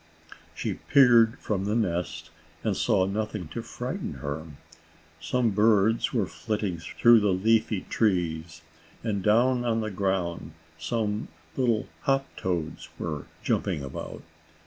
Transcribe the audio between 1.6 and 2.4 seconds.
the nest